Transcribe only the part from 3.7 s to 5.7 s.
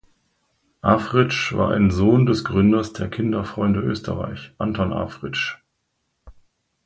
Österreich, Anton Afritsch.